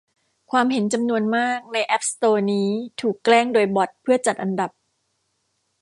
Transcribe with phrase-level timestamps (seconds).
[0.51, 2.69] ความเห็นจำนวนมากในแอพสโตร์นี้
[3.01, 4.71] ถูกแกล้งโดยบ็อตเพื่อจัดอันดับ